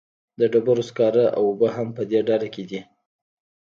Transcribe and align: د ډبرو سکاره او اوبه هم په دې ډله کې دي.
د 0.39 0.41
ډبرو 0.51 0.83
سکاره 0.89 1.25
او 1.37 1.43
اوبه 1.49 1.69
هم 1.75 1.87
په 1.97 2.03
دې 2.09 2.19
ډله 2.29 2.47
کې 2.53 2.63
دي. 2.69 2.81